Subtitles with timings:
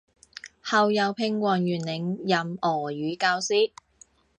[0.63, 3.71] 后又聘王元龄任俄语教师。